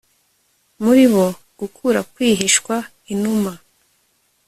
Muri 0.83 1.05
bo 1.13 1.25
gukura 1.59 1.99
kwihishwa 2.13 2.75
Inuma 3.13 3.51